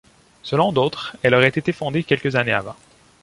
Selon 0.41 0.71
d'autres, 0.73 1.15
elle 1.21 1.35
aurait 1.35 1.49
été 1.49 1.71
fondée 1.71 2.03
quelques 2.03 2.35
années 2.35 2.53
avant. 2.53 2.75